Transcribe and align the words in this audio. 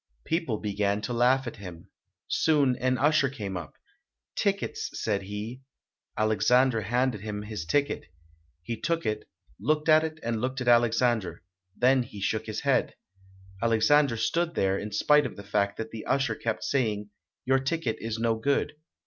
People 0.25 0.57
began 0.57 0.99
to 1.01 1.13
laugh 1.13 1.45
at 1.45 1.57
him. 1.57 1.91
Soon 2.27 2.75
an 2.77 2.97
usher 2.97 3.29
came 3.29 3.55
up. 3.55 3.75
"Tickets", 4.35 4.89
said 4.99 5.21
he. 5.21 5.61
Alexandre 6.17 6.81
handed 6.81 7.21
him 7.21 7.43
his 7.43 7.65
ticket. 7.67 8.05
He 8.63 8.81
took 8.81 9.05
it, 9.05 9.29
looked 9.59 9.89
at 9.89 10.03
it 10.03 10.19
and 10.23 10.41
looked 10.41 10.59
at 10.59 10.67
Alexandre; 10.67 11.43
then 11.77 12.01
he 12.01 12.19
shook 12.19 12.47
his 12.47 12.61
head. 12.61 12.95
Alexandre 13.61 14.17
stood 14.17 14.55
there, 14.55 14.75
in 14.75 14.91
spite 14.91 15.27
of 15.27 15.35
the 15.35 15.43
fact 15.43 15.77
that 15.77 15.91
the 15.91 16.07
usher 16.07 16.33
kept 16.33 16.63
saying, 16.63 17.11
"Your 17.45 17.59
ticket 17.59 17.97
is 17.99 18.17
no 18.17 18.33
good. 18.39 18.73